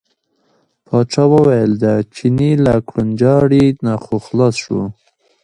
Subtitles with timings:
[0.85, 4.81] پاچا وویل د چیني له کوړنجاري نه خو خلاص شو.